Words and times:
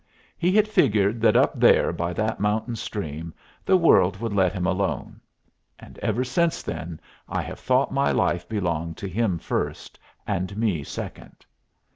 He 0.35 0.51
had 0.53 0.67
figured 0.67 1.21
that 1.21 1.35
up 1.37 1.59
there 1.59 1.93
by 1.93 2.11
that 2.13 2.39
mountain 2.39 2.75
stream 2.75 3.35
the 3.63 3.77
world 3.77 4.17
would 4.17 4.33
let 4.33 4.51
him 4.51 4.65
alone. 4.65 5.21
And 5.77 5.99
ever 5.99 6.23
since 6.23 6.63
then 6.63 6.99
I 7.29 7.43
have 7.43 7.59
thought 7.59 7.91
my 7.93 8.11
life 8.11 8.49
belonged 8.49 8.97
to 8.97 9.07
him 9.07 9.37
first, 9.37 9.99
and 10.25 10.57
me 10.57 10.81
second. 10.83 11.45